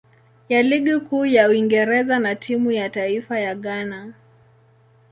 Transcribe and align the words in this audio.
ya 0.49 0.61
Ligi 0.63 0.99
Kuu 0.99 1.25
ya 1.25 1.49
Uingereza 1.49 2.19
na 2.19 2.35
timu 2.35 2.71
ya 2.71 2.89
taifa 2.89 3.39
ya 3.39 3.55
Ghana. 3.55 4.13